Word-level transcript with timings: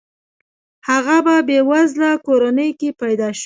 هغه 0.89 1.17
په 1.25 1.35
بې 1.47 1.59
وزله 1.69 2.11
کورنۍ 2.25 2.69
کې 2.79 2.89
پیدا 3.01 3.29
شوی. 3.31 3.39